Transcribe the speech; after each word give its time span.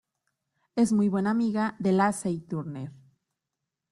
Es 0.75 0.93
muy 0.93 1.09
buena 1.09 1.29
amiga 1.29 1.75
de 1.77 1.91
Lacey 1.91 2.39
Turner. 2.41 2.91